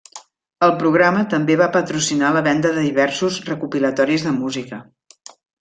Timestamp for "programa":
0.79-1.21